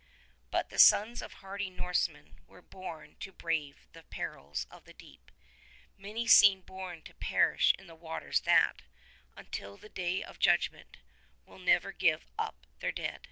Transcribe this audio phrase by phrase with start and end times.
[0.49, 5.29] But the sons of hardy Norsemen were born to brave the perils of the deep:
[5.95, 8.81] many seemed born to perish in the waters that,
[9.37, 10.97] until the Day of Judgment,
[11.45, 13.19] will never give up their dead.